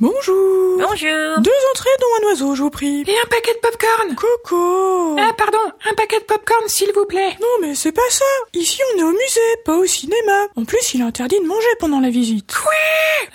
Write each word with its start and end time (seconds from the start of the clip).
Bonjour. 0.00 0.78
Bonjour. 0.78 1.40
Deux 1.40 1.60
entrées 1.72 1.90
dont 2.00 2.06
un 2.26 2.30
oiseau, 2.30 2.54
je 2.54 2.62
vous 2.62 2.70
prie. 2.70 3.02
Et 3.06 3.18
un 3.18 3.28
paquet 3.28 3.52
de 3.52 3.58
popcorn. 3.58 4.14
Coco. 4.14 5.16
Ah, 5.18 5.34
pardon, 5.36 5.58
un 5.90 5.94
paquet 5.94 6.20
de 6.20 6.24
popcorn, 6.24 6.66
s'il 6.68 6.90
vous 6.94 7.04
plaît. 7.04 7.36
Non, 7.38 7.48
mais 7.60 7.74
c'est 7.74 7.92
pas 7.92 8.00
ça. 8.08 8.24
Ici, 8.54 8.80
on 8.94 8.98
est 9.00 9.02
au 9.02 9.10
musée, 9.10 9.56
pas 9.66 9.76
au 9.76 9.84
cinéma. 9.84 10.46
En 10.56 10.64
plus, 10.64 10.94
il 10.94 11.02
est 11.02 11.04
interdit 11.04 11.38
de 11.38 11.46
manger 11.46 11.68
pendant 11.80 12.00
la 12.00 12.08
visite. 12.08 12.50
Quoi? 12.50 12.72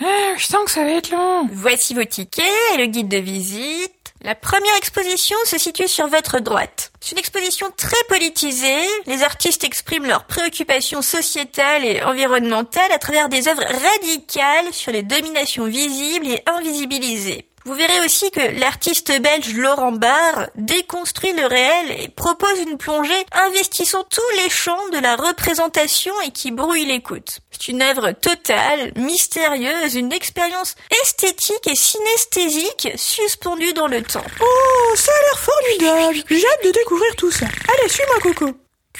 Ah, 0.02 0.34
je 0.38 0.46
sens 0.48 0.66
que 0.66 0.72
ça 0.72 0.84
va 0.84 0.90
être 0.90 1.12
long. 1.12 1.48
Voici 1.54 1.94
vos 1.94 2.04
tickets 2.04 2.44
et 2.74 2.78
le 2.78 2.88
guide 2.88 3.10
de 3.10 3.18
visite. 3.18 3.94
La 4.26 4.34
première 4.34 4.76
exposition 4.76 5.38
se 5.46 5.60
situe 5.60 5.88
sur 5.88 6.08
votre 6.08 6.40
droite. 6.40 6.92
C'est 7.00 7.12
une 7.12 7.20
exposition 7.20 7.68
très 7.78 8.04
politisée. 8.10 8.82
Les 9.06 9.22
artistes 9.22 9.64
expriment 9.64 10.08
leurs 10.08 10.24
préoccupations 10.24 11.04
sociétales 11.04 11.86
et 11.86 12.02
environnementales 12.02 12.92
à 12.92 12.98
travers 12.98 13.30
des 13.30 13.48
œuvres 13.48 13.62
radicales 13.62 14.74
sur 14.74 14.92
les 14.92 15.04
dominations 15.04 15.66
visibles 15.66 16.26
et 16.26 16.42
invisibilisées. 16.48 17.48
Vous 17.66 17.74
verrez 17.74 18.00
aussi 18.06 18.30
que 18.30 18.60
l'artiste 18.60 19.12
belge 19.22 19.56
Laurent 19.56 19.92
Barre 19.92 20.50
déconstruit 20.54 21.34
le 21.34 21.48
réel 21.48 22.00
et 22.00 22.10
propose 22.10 22.60
une 22.60 22.78
plongée 22.78 23.26
investissant 23.32 24.04
tous 24.04 24.22
les 24.44 24.52
champs 24.52 24.88
de 24.90 25.00
la 25.00 25.16
représentation 25.16 26.14
et 26.22 26.30
qui 26.32 26.52
brouille 26.52 26.86
l'écoute. 26.86 27.40
C'est 27.50 27.70
une 27.70 27.82
œuvre 27.82 28.12
totale, 28.12 28.92
mystérieuse, 28.96 29.96
une 29.96 30.14
expérience 30.14 30.76
esthétique 31.02 31.66
et 31.66 31.74
synesthésique 31.76 32.90
suspendue 32.98 33.74
dans 33.74 33.88
le 33.88 34.04
temps. 34.04 34.24
Oh, 34.40 34.96
ça 34.96 35.12
a 35.12 35.22
l'air 35.22 35.40
formidable. 35.40 36.24
J'ai 36.30 36.46
hâte 36.48 36.66
de 36.66 36.72
découvrir 36.72 37.16
tout 37.16 37.32
ça. 37.32 37.48
Allez, 37.80 37.90
suis-moi, 37.90 38.20
Coco. 38.22 38.52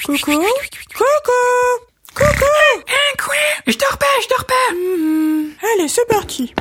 Coco. 0.04 0.42
Coco. 0.92 1.32
Coco. 2.14 2.46
Hein, 2.88 3.14
quoi 3.24 3.34
Je 3.68 3.78
dors 3.78 3.96
pas, 3.98 4.06
je 4.22 4.28
dors 4.28 4.44
pas. 4.44 4.72
Hmm, 4.74 5.50
Allez, 5.74 5.88
c'est 5.88 6.08
parti. 6.08 6.52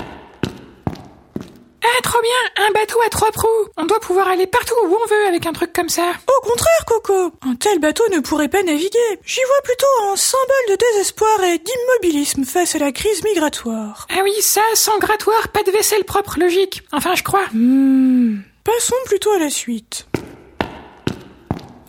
Ah, 1.87 2.01
trop 2.01 2.19
bien, 2.21 2.65
un 2.67 2.71
bateau 2.71 2.99
à 3.05 3.09
trois 3.09 3.31
proues. 3.31 3.47
On 3.77 3.85
doit 3.85 3.99
pouvoir 3.99 4.27
aller 4.27 4.47
partout 4.47 4.73
où 4.85 4.97
on 5.03 5.07
veut 5.07 5.27
avec 5.27 5.45
un 5.45 5.53
truc 5.53 5.71
comme 5.71 5.89
ça. 5.89 6.13
Au 6.27 6.47
contraire, 6.47 6.85
Coco. 6.87 7.31
Un 7.47 7.55
tel 7.55 7.79
bateau 7.79 8.03
ne 8.11 8.19
pourrait 8.19 8.47
pas 8.47 8.63
naviguer. 8.63 9.19
J'y 9.23 9.41
vois 9.45 9.61
plutôt 9.63 10.11
un 10.11 10.15
symbole 10.15 10.69
de 10.69 10.75
désespoir 10.75 11.43
et 11.43 11.59
d'immobilisme 11.59 12.43
face 12.43 12.75
à 12.75 12.79
la 12.79 12.91
crise 12.91 13.23
migratoire. 13.23 14.07
Ah 14.09 14.21
oui, 14.23 14.33
ça, 14.41 14.61
sans 14.73 14.97
grattoir, 14.97 15.49
pas 15.49 15.63
de 15.63 15.71
vaisselle 15.71 16.05
propre, 16.05 16.39
logique. 16.39 16.81
Enfin, 16.91 17.13
je 17.15 17.23
crois. 17.23 17.45
Hmm. 17.53 18.39
Passons 18.63 18.95
plutôt 19.05 19.31
à 19.31 19.39
la 19.39 19.51
suite. 19.51 20.07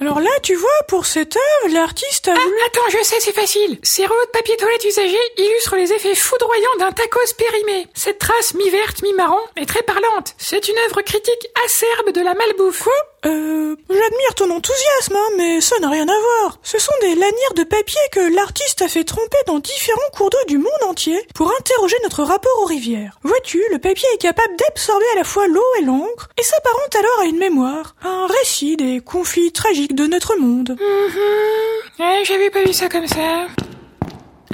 Alors 0.00 0.20
là, 0.20 0.30
tu 0.42 0.54
vois, 0.54 0.68
pour 0.88 1.06
cette 1.06 1.36
œuvre, 1.36 1.74
l'artiste 1.74 2.28
a 2.28 2.34
Ah, 2.36 2.66
attends, 2.66 2.90
je 2.90 3.02
sais, 3.02 3.16
c'est 3.20 3.32
facile. 3.32 3.78
Ces 3.82 4.04
rouleaux 4.04 4.26
de 4.26 4.30
papier 4.30 4.56
toilette 4.56 4.84
usagés 4.84 5.16
illustrent 5.38 5.76
les 5.76 5.92
effets 5.92 6.14
foudroyants 6.14 6.76
d'un 6.78 6.92
tacos 6.92 7.32
périmé. 7.38 7.86
Cette 7.94 8.18
trace 8.18 8.54
mi-verte, 8.54 9.02
mi-marron 9.02 9.40
est 9.56 9.66
très 9.66 9.82
parlante. 9.82 10.34
C'est 10.36 10.68
une 10.68 10.78
œuvre 10.86 11.00
critique 11.00 11.48
acerbe 11.64 12.12
de 12.12 12.20
la 12.20 12.34
malbouffe. 12.34 12.82
Quoi? 12.82 12.92
Euh... 13.26 13.74
J'admire 13.88 14.34
ton 14.36 14.50
enthousiasme, 14.50 15.16
hein, 15.16 15.30
mais 15.36 15.60
ça 15.60 15.78
n'a 15.78 15.88
rien 15.88 16.06
à 16.06 16.20
voir. 16.20 16.58
Ce 16.62 16.78
sont 16.78 16.92
des 17.00 17.14
lanières 17.14 17.54
de 17.56 17.64
papier 17.64 18.00
que 18.12 18.34
l'artiste 18.34 18.82
a 18.82 18.88
fait 18.88 19.04
tremper 19.04 19.38
dans 19.46 19.58
différents 19.58 20.10
cours 20.12 20.30
d'eau 20.30 20.44
du 20.46 20.58
monde 20.58 20.82
entier 20.84 21.26
pour 21.34 21.50
interroger 21.58 21.96
notre 22.02 22.22
rapport 22.22 22.58
aux 22.62 22.66
rivières. 22.66 23.18
Vois-tu, 23.22 23.62
le 23.70 23.78
papier 23.78 24.08
est 24.14 24.18
capable 24.18 24.56
d'absorber 24.56 25.06
à 25.14 25.18
la 25.18 25.24
fois 25.24 25.46
l'eau 25.48 25.64
et 25.80 25.84
l'encre, 25.84 26.28
et 26.36 26.42
s'apparente 26.42 26.96
alors 26.96 27.20
à 27.22 27.24
une 27.24 27.38
mémoire, 27.38 27.94
un 28.04 28.26
récit 28.26 28.76
des 28.76 29.00
conflits 29.00 29.52
tragiques 29.52 29.85
de 29.90 30.06
notre 30.06 30.36
monde. 30.36 30.76
Mhm. 30.78 32.00
Ouais, 32.04 32.22
j'avais 32.24 32.50
pas 32.50 32.62
vu 32.62 32.72
ça 32.72 32.88
comme 32.88 33.06
ça. 33.06 33.46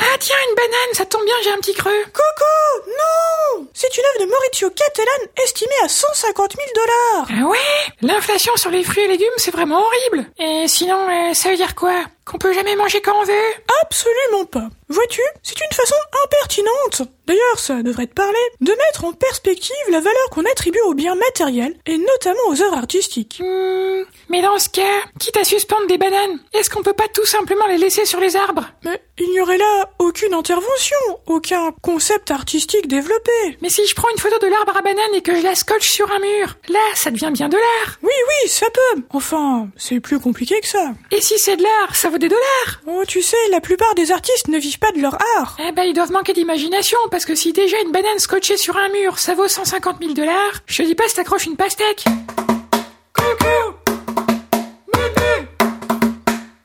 Ah 0.05 0.17
tiens, 0.19 0.37
une 0.49 0.55
banane, 0.57 0.95
ça 0.95 1.05
tombe 1.07 1.25
bien, 1.25 1.35
j'ai 1.45 1.51
un 1.53 1.57
petit 1.59 1.75
creux. 1.75 2.03
Coco 2.13 2.89
Non 2.89 3.67
C'est 3.73 3.95
une 3.97 4.03
œuvre 4.05 4.27
de 4.27 4.31
Maurizio 4.33 4.71
Cattelan 4.71 5.31
estimée 5.45 5.71
à 5.85 5.89
150 5.89 6.53
000 6.57 6.69
dollars 6.75 7.29
Ah 7.45 7.49
ouais? 7.49 7.59
L'inflation 8.01 8.57
sur 8.57 8.71
les 8.71 8.83
fruits 8.83 9.05
et 9.05 9.09
légumes, 9.09 9.29
c'est 9.37 9.51
vraiment 9.53 9.81
horrible. 9.85 10.29
Et 10.39 10.67
sinon, 10.67 10.99
euh, 11.09 11.35
ça 11.35 11.51
veut 11.51 11.57
dire 11.57 11.75
quoi? 11.75 11.95
Qu'on 12.25 12.39
peut 12.39 12.53
jamais 12.53 12.77
manger 12.77 13.01
quand 13.01 13.19
on 13.21 13.25
veut 13.25 13.53
Absolument 13.83 14.45
pas. 14.45 14.69
Vois-tu, 14.89 15.23
c'est 15.43 15.59
une 15.59 15.75
façon 15.75 15.95
impertinente, 16.25 17.09
d'ailleurs 17.27 17.59
ça 17.59 17.83
devrait 17.83 18.07
te 18.07 18.13
parler, 18.13 18.39
de 18.61 18.73
mettre 18.73 19.05
en 19.07 19.13
perspective 19.13 19.75
la 19.91 20.01
valeur 20.01 20.31
qu'on 20.31 20.45
attribue 20.45 20.81
aux 20.87 20.93
biens 20.93 21.15
matériels, 21.15 21.75
et 21.87 21.97
notamment 21.97 22.43
aux 22.49 22.61
œuvres 22.61 22.77
artistiques. 22.77 23.41
Hmm, 23.43 24.03
mais 24.29 24.43
dans 24.43 24.59
ce 24.59 24.69
cas, 24.69 24.83
quitte 25.19 25.37
à 25.39 25.45
suspendre 25.45 25.87
des 25.87 25.97
bananes, 25.97 26.39
est-ce 26.53 26.69
qu'on 26.69 26.83
peut 26.83 26.93
pas 26.93 27.09
tout 27.15 27.25
simplement 27.25 27.67
les 27.69 27.79
laisser 27.79 28.05
sur 28.05 28.21
les 28.21 28.37
arbres? 28.37 28.67
Mais 28.85 29.01
il 29.19 29.31
n'y 29.31 29.41
aurait 29.41 29.57
là 29.57 29.91
aucune 29.99 30.35
intervention, 30.35 30.97
aucun 31.27 31.73
concept 31.81 32.31
artistique 32.31 32.87
développé. 32.87 33.33
Mais 33.63 33.71
si 33.71 33.87
je 33.87 33.95
prends 33.95 34.11
une 34.11 34.21
photo 34.21 34.39
de 34.39 34.47
l'arbre 34.51 34.77
à 34.77 34.83
banane 34.83 35.15
et 35.15 35.23
que 35.23 35.35
je 35.35 35.43
la 35.43 35.55
scotche 35.55 35.89
sur 35.89 36.11
un 36.13 36.19
mur, 36.19 36.57
là, 36.69 36.81
ça 36.95 37.11
devient 37.11 37.31
bien 37.33 37.49
de 37.49 37.57
l'art. 37.57 37.99
Oui, 38.03 38.13
oui, 38.29 38.49
ça 38.49 38.67
peut. 38.71 39.03
Enfin, 39.11 39.69
c'est 39.77 40.01
plus 40.01 40.21
compliqué 40.21 40.61
que 40.61 40.69
ça. 40.69 40.93
Et 41.11 41.21
si 41.23 41.39
c'est 41.39 41.57
de 41.57 41.63
l'art, 41.63 41.97
ça 41.97 42.11
vaut 42.13 42.19
des 42.19 42.29
dollars. 42.29 42.81
Oh, 42.87 43.05
tu 43.09 43.23
sais, 43.23 43.37
la 43.51 43.61
plupart 43.61 43.95
des 43.95 44.13
artistes 44.13 44.49
ne 44.49 44.59
vivent 44.59 44.79
pas 44.79 44.93
de 44.93 45.01
leur 45.01 45.17
art. 45.39 45.57
Eh 45.67 45.73
ben, 45.73 45.85
ils 45.85 45.95
doivent 45.95 46.13
manquer 46.13 46.35
d'imagination, 46.35 46.99
parce 47.11 47.25
que 47.25 47.35
si 47.35 47.53
déjà 47.53 47.81
une 47.81 47.91
banane 47.91 48.19
scotchée 48.19 48.59
sur 48.59 48.77
un 48.77 48.91
mur, 48.91 49.19
ça 49.19 49.35
vaut 49.35 49.49
150 49.49 49.97
000 49.99 50.13
dollars, 50.13 50.53
je 50.67 50.83
te 50.83 50.87
dis 50.87 50.95
pas 50.95 51.09
si 51.09 51.15
t'accroches 51.15 51.47
une 51.47 51.57
pastèque. 51.57 52.05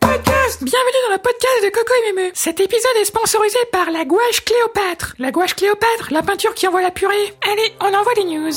Podcast 0.01 0.63
Bienvenue 0.63 1.01
dans 1.07 1.13
le 1.13 1.21
podcast 1.21 1.63
de 1.63 1.69
Coco 1.69 1.93
et 1.93 2.13
Mémé. 2.13 2.31
Cet 2.33 2.59
épisode 2.59 2.97
est 2.99 3.05
sponsorisé 3.05 3.59
par 3.71 3.89
la 3.89 4.03
gouache 4.03 4.43
Cléopâtre. 4.43 5.15
La 5.17 5.31
gouache 5.31 5.55
Cléopâtre, 5.55 6.11
la 6.11 6.23
peinture 6.23 6.53
qui 6.55 6.67
envoie 6.67 6.81
la 6.81 6.91
purée. 6.91 7.33
Allez, 7.49 7.73
on 7.79 7.93
envoie 7.93 8.13
les 8.17 8.25
news. 8.25 8.53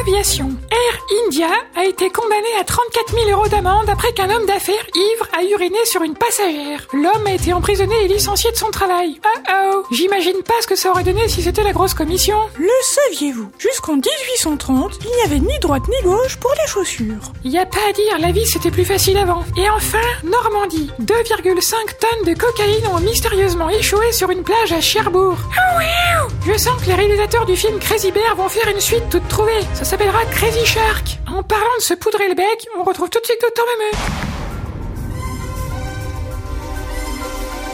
Aviation. 0.00 0.50
Air 0.84 0.98
India 1.24 1.48
a 1.76 1.84
été 1.84 2.10
condamné 2.10 2.48
à 2.60 2.64
34 2.64 3.14
000 3.14 3.30
euros 3.30 3.48
d'amende 3.48 3.88
après 3.88 4.12
qu'un 4.12 4.28
homme 4.28 4.44
d'affaires 4.44 4.74
ivre 4.94 5.26
a 5.38 5.42
uriné 5.44 5.78
sur 5.84 6.02
une 6.02 6.14
passagère. 6.14 6.86
L'homme 6.92 7.26
a 7.26 7.32
été 7.32 7.52
emprisonné 7.52 7.94
et 8.04 8.08
licencié 8.08 8.50
de 8.50 8.56
son 8.56 8.70
travail. 8.70 9.18
Oh 9.24 9.38
oh 9.50 9.82
J'imagine 9.92 10.42
pas 10.42 10.60
ce 10.60 10.66
que 10.66 10.76
ça 10.76 10.90
aurait 10.90 11.04
donné 11.04 11.26
si 11.28 11.42
c'était 11.42 11.62
la 11.62 11.72
grosse 11.72 11.94
commission. 11.94 12.36
Le 12.58 12.68
saviez-vous? 12.82 13.50
Jusqu'en 13.58 13.94
1830, 13.96 14.98
il 15.04 15.10
n'y 15.16 15.22
avait 15.22 15.38
ni 15.40 15.58
droite 15.60 15.84
ni 15.88 16.02
gauche 16.02 16.36
pour 16.36 16.52
les 16.52 16.68
chaussures. 16.70 17.32
Y 17.44 17.56
a 17.56 17.66
pas 17.66 17.78
à 17.88 17.92
dire, 17.92 18.18
la 18.18 18.32
vie 18.32 18.46
c'était 18.46 18.70
plus 18.70 18.84
facile 18.84 19.16
avant. 19.16 19.44
Et 19.56 19.70
enfin, 19.70 19.98
Normandie. 20.24 20.90
2,5 21.00 21.74
tonnes 21.98 22.34
de 22.34 22.38
cocaïne 22.38 22.86
ont 22.92 23.00
mystérieusement 23.00 23.70
échoué 23.70 24.12
sur 24.12 24.30
une 24.30 24.42
plage 24.42 24.72
à 24.72 24.80
Cherbourg. 24.80 25.38
Ah 25.56 25.78
ouais 25.78 26.32
Je 26.46 26.58
sens 26.58 26.78
que 26.82 26.88
les 26.88 26.94
réalisateurs 26.94 27.46
du 27.46 27.56
film 27.56 27.78
Crazy 27.78 28.12
Bear 28.12 28.36
vont 28.36 28.48
faire 28.48 28.68
une 28.68 28.80
suite 28.80 29.08
toute 29.10 29.28
trouvée. 29.28 29.60
Ça 29.72 29.84
s'appellera 29.84 30.24
Crazy 30.26 30.64
Shark. 30.74 31.06
En 31.28 31.44
parlant 31.44 31.76
de 31.78 31.82
se 31.84 31.94
poudrer 31.94 32.26
le 32.26 32.34
bec, 32.34 32.66
on 32.76 32.82
retrouve 32.82 33.08
tout 33.08 33.20
de 33.20 33.24
suite 33.24 33.40
Docteur 33.40 33.64
Memeux. 33.64 33.94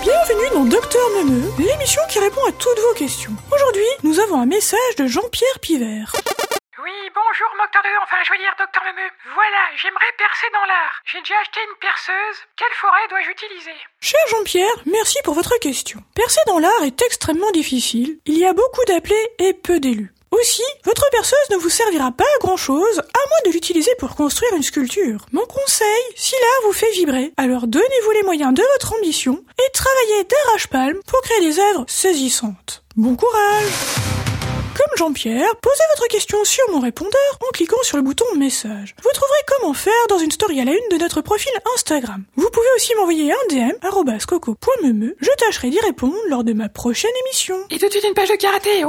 Bienvenue 0.03 0.51
dans 0.53 0.65
Docteur 0.67 1.09
Memeux, 1.17 1.49
l'émission 1.57 2.03
qui 2.11 2.19
répond 2.19 2.45
à 2.45 2.53
toutes 2.53 2.79
vos 2.79 2.93
questions. 2.93 3.33
Aujourd'hui, 3.51 3.89
nous 4.03 4.21
avons 4.21 4.43
un 4.43 4.45
message 4.45 4.97
de 4.99 5.07
Jean-Pierre 5.07 5.61
Pivert. 5.63 6.13
Oui, 6.85 6.93
bonjour 7.15 7.49
Docteur 7.57 7.81
2, 7.85 7.89
enfin 8.03 8.21
je 8.23 8.33
veux 8.33 8.39
dire 8.39 8.53
Docteur 8.59 8.85
Memeux. 8.85 9.11
Voilà, 9.33 9.63
j'aimerais 9.81 10.13
percer 10.19 10.49
dans 10.53 10.67
l'art. 10.69 11.01
J'ai 11.07 11.21
déjà 11.21 11.41
acheté 11.41 11.61
une 11.73 11.79
perceuse. 11.81 12.37
Quelle 12.59 12.77
forêt 12.77 13.09
dois-je 13.09 13.31
utiliser? 13.31 13.81
Cher 14.01 14.21
Jean-Pierre, 14.29 14.77
merci 14.85 15.17
pour 15.25 15.33
votre 15.33 15.57
question. 15.59 16.01
Percer 16.15 16.43
dans 16.47 16.59
l'art 16.59 16.85
est 16.85 17.01
extrêmement 17.01 17.51
difficile. 17.53 18.19
Il 18.27 18.37
y 18.37 18.45
a 18.45 18.53
beaucoup 18.53 18.85
d'appelés 18.87 19.27
et 19.39 19.55
peu 19.55 19.81
d'élus. 19.81 20.13
Aussi, 20.41 20.63
votre 20.85 21.11
perceuse 21.11 21.51
ne 21.51 21.57
vous 21.57 21.69
servira 21.69 22.13
pas 22.13 22.25
à 22.25 22.39
grand 22.41 22.57
chose, 22.57 22.99
à 22.99 23.03
moins 23.03 23.41
de 23.47 23.51
l'utiliser 23.51 23.91
pour 23.99 24.15
construire 24.17 24.55
une 24.55 24.63
sculpture. 24.63 25.27
Mon 25.33 25.45
conseil, 25.45 26.03
si 26.17 26.33
l'art 26.33 26.69
vous 26.69 26.73
fait 26.73 26.91
vibrer, 26.93 27.33
alors 27.37 27.67
donnez-vous 27.67 28.11
les 28.13 28.23
moyens 28.23 28.55
de 28.55 28.63
votre 28.73 28.95
ambition 28.95 29.45
et 29.59 29.73
travaillez 29.73 30.25
d'arrache-palme 30.25 31.01
pour 31.07 31.21
créer 31.21 31.41
des 31.41 31.59
œuvres 31.59 31.85
saisissantes. 31.89 32.83
Bon 32.97 33.17
courage 33.17 34.20
comme 34.77 34.97
Jean-Pierre, 34.97 35.57
posez 35.61 35.83
votre 35.97 36.09
question 36.09 36.45
sur 36.45 36.69
mon 36.71 36.81
répondeur 36.81 37.39
en 37.47 37.51
cliquant 37.53 37.83
sur 37.83 37.97
le 37.97 38.03
bouton 38.03 38.25
message. 38.37 38.95
Vous 39.03 39.11
trouverez 39.15 39.41
comment 39.47 39.75
faire 39.75 40.07
dans 40.09 40.19
une 40.19 40.31
story 40.31 40.61
à 40.61 40.65
la 40.65 40.73
une 40.73 40.89
de 40.91 40.97
notre 40.99 41.21
profil 41.21 41.53
Instagram. 41.75 42.25
Vous 42.37 42.51
pouvez 42.51 42.67
aussi 42.77 42.95
m'envoyer 42.97 43.33
un 43.33 43.47
DM 43.49 43.73
coco.memeux. 44.27 45.17
Je 45.21 45.31
tâcherai 45.39 45.71
d'y 45.71 45.81
répondre 45.81 46.17
lors 46.29 46.45
de 46.45 46.53
ma 46.53 46.69
prochaine 46.69 47.11
émission. 47.27 47.57
Et 47.71 47.79
tout 47.79 47.87
de 47.87 47.91
suite 47.91 48.05
une 48.05 48.15
page 48.15 48.29
de 48.29 48.37
karaté. 48.37 48.85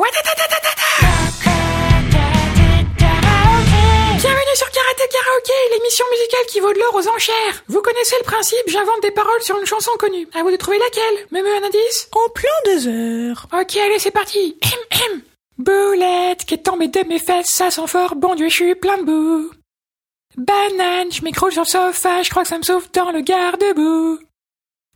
Bienvenue 4.21 4.55
sur 4.55 4.69
Karaté 4.69 5.03
Karaoké, 5.11 5.53
l'émission 5.73 6.05
musicale 6.11 6.45
qui 6.47 6.59
vaut 6.59 6.73
de 6.73 6.79
l'or 6.79 6.93
aux 6.93 7.07
enchères. 7.07 7.63
Vous 7.67 7.81
connaissez 7.81 8.15
le 8.19 8.23
principe, 8.23 8.67
j'invente 8.67 9.01
des 9.01 9.09
paroles 9.11 9.41
sur 9.41 9.57
une 9.57 9.65
chanson 9.65 9.91
connue. 9.97 10.27
À 10.35 10.43
vous 10.43 10.51
de 10.51 10.57
trouver 10.57 10.77
laquelle 10.77 11.25
Même 11.31 11.45
un 11.45 11.65
indice? 11.65 12.07
En 12.11 12.29
plein 12.29 12.49
désert. 12.65 13.47
Ok, 13.51 13.75
allez, 13.77 13.97
c'est 13.97 14.11
parti. 14.11 14.57
Boulette 15.57 16.45
qui 16.45 16.56
est 16.56 16.65
tombée 16.65 16.88
de 16.88 17.07
mes 17.07 17.19
fesses, 17.19 17.50
ça 17.50 17.71
sent 17.71 17.88
fort, 17.88 18.15
bon 18.15 18.36
Dieu, 18.36 18.50
je 18.50 18.53
suis 18.53 18.75
plein 18.75 18.98
de 18.98 19.03
boue. 19.03 19.51
Banane, 20.38 21.12
je 21.12 21.24
m'écroule 21.24 21.51
sur 21.51 21.63
le 21.63 21.68
sofa, 21.68 22.24
je 22.24 22.30
crois 22.30 22.44
que 22.44 22.50
ça 22.50 22.57
me 22.57 22.63
sauve 22.63 22.89
dans 22.94 23.12
le 23.12 23.21
garde-boue. 23.21 24.19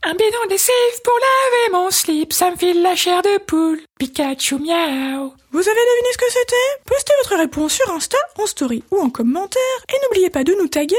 Un 0.08 0.14
bidon 0.14 0.38
lessive 0.52 1.02
pour 1.04 1.16
laver 1.16 1.72
mon 1.72 1.90
slip, 1.90 2.32
ça 2.32 2.52
me 2.52 2.56
file 2.56 2.84
la 2.84 2.96
chair 2.96 3.24
de 3.24 3.40
poule. 3.40 3.82
Pikachu 3.98 4.60
miaou. 4.60 5.34
Vous 5.52 5.60
avez 5.68 5.80
deviné 5.80 6.10
ce 6.12 6.18
que 6.20 6.30
c'était? 6.30 6.84
Postez 6.86 7.14
votre 7.24 7.36
réponse 7.38 7.74
sur 7.74 7.90
Insta, 7.92 8.18
en 8.38 8.46
story 8.46 8.84
ou 8.92 9.00
en 9.00 9.10
commentaire 9.10 9.62
et 9.90 9.96
n'oubliez 10.04 10.30
pas 10.30 10.44
de 10.44 10.54
nous 10.62 10.68
taguer 10.68 10.96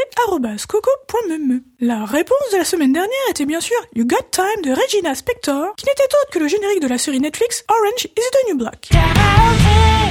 coco.meme. 0.66 1.62
La 1.78 2.04
réponse 2.04 2.50
de 2.52 2.56
la 2.56 2.64
semaine 2.64 2.92
dernière 2.92 3.30
était 3.30 3.46
bien 3.46 3.60
sûr 3.60 3.76
You 3.94 4.06
Got 4.06 4.30
Time 4.32 4.62
de 4.64 4.72
Regina 4.72 5.14
Spector, 5.14 5.76
qui 5.76 5.86
n'était 5.86 6.02
autre 6.02 6.30
que 6.32 6.40
le 6.40 6.48
générique 6.48 6.80
de 6.80 6.88
la 6.88 6.98
série 6.98 7.20
Netflix 7.20 7.64
Orange 7.68 8.06
is 8.06 8.30
the 8.32 8.48
New 8.48 8.56
Black. 8.56 8.88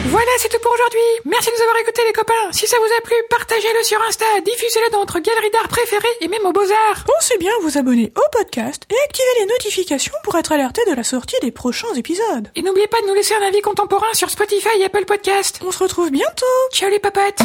Voilà, 0.07 0.31
c'est 0.37 0.49
tout 0.49 0.59
pour 0.61 0.71
aujourd'hui. 0.71 0.99
Merci 1.25 1.49
de 1.49 1.55
nous 1.55 1.61
avoir 1.63 1.77
écoutés 1.77 2.01
les 2.05 2.13
copains. 2.13 2.51
Si 2.51 2.67
ça 2.67 2.77
vous 2.77 2.93
a 2.97 3.01
plu, 3.01 3.15
partagez-le 3.29 3.83
sur 3.83 4.01
Insta, 4.07 4.25
diffusez-le 4.45 4.91
dans 4.91 4.99
votre 4.99 5.19
galerie 5.19 5.49
d'art 5.51 5.67
préférée 5.67 6.07
et 6.21 6.27
même 6.27 6.45
aux 6.45 6.51
beaux-arts. 6.53 7.03
Pensez 7.05 7.37
bien 7.37 7.51
à 7.59 7.61
vous 7.63 7.77
abonner 7.77 8.13
au 8.15 8.37
podcast 8.37 8.83
et 8.89 8.95
activer 9.05 9.27
les 9.39 9.45
notifications 9.47 10.13
pour 10.23 10.37
être 10.37 10.51
alerté 10.51 10.81
de 10.87 10.93
la 10.93 11.03
sortie 11.03 11.37
des 11.41 11.51
prochains 11.51 11.93
épisodes. 11.95 12.49
Et 12.55 12.61
n'oubliez 12.61 12.87
pas 12.87 13.01
de 13.01 13.07
nous 13.07 13.13
laisser 13.15 13.33
un 13.35 13.45
avis 13.47 13.61
contemporain 13.61 14.13
sur 14.13 14.29
Spotify 14.29 14.79
et 14.79 14.85
Apple 14.85 15.05
Podcast. 15.05 15.59
On 15.65 15.71
se 15.71 15.79
retrouve 15.79 16.11
bientôt 16.11 16.45
Ciao 16.71 16.89
les 16.89 16.99
papotes 16.99 17.39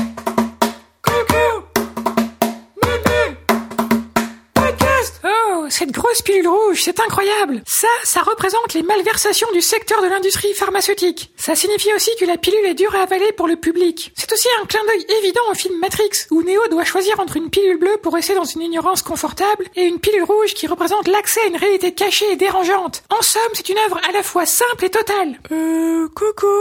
cette 5.80 5.92
grosse 5.92 6.20
pilule 6.20 6.46
rouge, 6.46 6.82
c'est 6.82 7.00
incroyable 7.00 7.62
Ça, 7.66 7.88
ça 8.04 8.20
représente 8.20 8.74
les 8.74 8.82
malversations 8.82 9.50
du 9.54 9.62
secteur 9.62 10.02
de 10.02 10.08
l'industrie 10.08 10.52
pharmaceutique. 10.52 11.32
Ça 11.38 11.54
signifie 11.54 11.94
aussi 11.94 12.10
que 12.20 12.26
la 12.26 12.36
pilule 12.36 12.66
est 12.66 12.74
dure 12.74 12.94
à 12.94 13.04
avaler 13.04 13.32
pour 13.32 13.48
le 13.48 13.56
public. 13.56 14.12
C'est 14.14 14.30
aussi 14.30 14.46
un 14.60 14.66
clin 14.66 14.84
d'œil 14.84 15.06
évident 15.22 15.40
au 15.50 15.54
film 15.54 15.78
Matrix, 15.78 16.26
où 16.30 16.42
Neo 16.42 16.68
doit 16.70 16.84
choisir 16.84 17.18
entre 17.18 17.38
une 17.38 17.48
pilule 17.48 17.78
bleue 17.78 17.96
pour 18.02 18.12
rester 18.12 18.34
dans 18.34 18.44
une 18.44 18.60
ignorance 18.60 19.00
confortable 19.00 19.64
et 19.74 19.84
une 19.84 20.00
pilule 20.00 20.24
rouge 20.24 20.52
qui 20.52 20.66
représente 20.66 21.08
l'accès 21.08 21.40
à 21.40 21.46
une 21.46 21.56
réalité 21.56 21.94
cachée 21.94 22.30
et 22.30 22.36
dérangeante. 22.36 23.02
En 23.08 23.22
somme, 23.22 23.40
c'est 23.54 23.70
une 23.70 23.78
œuvre 23.78 23.98
à 24.06 24.12
la 24.12 24.22
fois 24.22 24.44
simple 24.44 24.84
et 24.84 24.90
totale. 24.90 25.40
Euh, 25.50 26.08
Coco, 26.14 26.60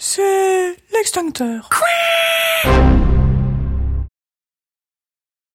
c'est 0.00 0.74
l'extincteur. 0.92 1.68
Quoi? 1.70 2.97